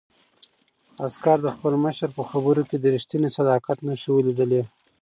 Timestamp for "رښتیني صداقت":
2.95-3.77